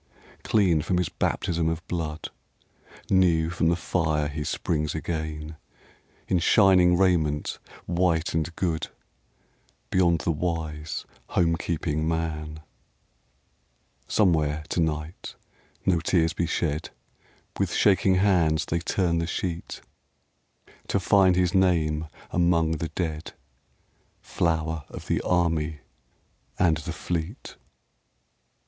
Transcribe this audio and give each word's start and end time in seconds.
Clean 0.43 0.81
from 0.81 0.97
his 0.97 1.09
baptism 1.09 1.69
of 1.69 1.87
blood, 1.87 2.31
New 3.11 3.51
from 3.51 3.67
the 3.69 3.75
fire 3.75 4.29
he 4.29 4.43
springs 4.43 4.95
again, 4.95 5.57
In 6.27 6.39
shining 6.39 6.97
raiment 6.97 7.59
white 7.85 8.33
and 8.33 8.51
good, 8.55 8.87
Beyond 9.91 10.21
the 10.21 10.31
wise, 10.31 11.05
home 11.27 11.55
keeping 11.55 12.07
man. 12.07 12.31
THE 12.31 12.45
GREAT 12.45 12.55
CHANCE 12.55 14.15
17 14.15 14.15
Somewhere 14.15 14.63
to 14.69 14.79
night 14.79 15.35
no 15.85 15.99
tears 15.99 16.33
be 16.33 16.47
shed! 16.47 16.89
With 17.59 17.71
shaking 17.71 18.15
hands 18.15 18.65
they 18.65 18.79
turn 18.79 19.19
the 19.19 19.27
sheet 19.27 19.81
To 20.87 20.99
find 20.99 21.35
his 21.35 21.53
name 21.53 22.07
among 22.31 22.77
the 22.77 22.89
dead, 22.89 23.33
Flower 24.19 24.83
of 24.89 25.05
the 25.05 25.21
Army 25.21 25.81
and 26.57 26.77
the 26.77 26.91
Fleet. 26.91 27.55